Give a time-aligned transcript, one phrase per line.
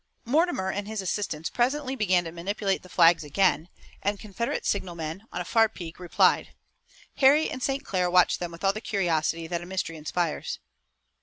[0.25, 3.69] Mortimer and his assistants presently began to manipulate the flags again,
[4.01, 6.55] and Confederate signalmen, on a far peak, replied.
[7.17, 7.85] Harry and St.
[7.85, 10.57] Clair watched them with all the curiosity that a mystery inspires.